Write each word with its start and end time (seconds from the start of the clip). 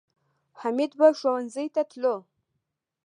حمید 0.61 0.91
به 0.99 1.07
ښوونځي 1.19 1.65
ته 1.75 1.81
تلو 1.91 2.15